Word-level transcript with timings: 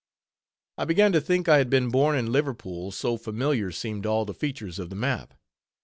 I 0.79 0.85
began 0.85 1.11
to 1.11 1.21
think 1.21 1.47
I 1.47 1.59
had 1.59 1.69
been 1.69 1.89
born 1.89 2.15
in 2.17 2.31
Liverpool, 2.31 2.89
so 2.91 3.17
familiar 3.17 3.71
seemed 3.71 4.07
all 4.07 4.25
the 4.25 4.33
features 4.33 4.79
of 4.79 4.89
the 4.89 4.95
map. 4.95 5.35